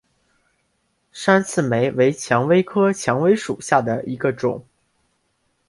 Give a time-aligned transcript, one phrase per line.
[1.11, 4.65] 山刺玫为蔷薇科蔷薇属下的一个种。